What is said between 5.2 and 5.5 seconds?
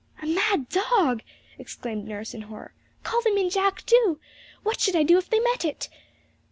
they